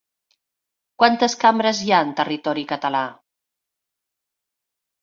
[1.03, 3.05] Quantes cambres hi ha en territori català?